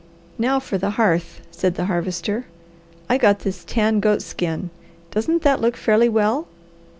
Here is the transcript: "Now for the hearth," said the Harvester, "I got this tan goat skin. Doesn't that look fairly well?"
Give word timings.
"Now 0.39 0.59
for 0.59 0.79
the 0.79 0.89
hearth," 0.97 1.41
said 1.51 1.75
the 1.75 1.85
Harvester, 1.85 2.47
"I 3.07 3.19
got 3.19 3.41
this 3.41 3.63
tan 3.63 3.99
goat 3.99 4.23
skin. 4.23 4.71
Doesn't 5.11 5.43
that 5.43 5.61
look 5.61 5.77
fairly 5.77 6.09
well?" 6.09 6.47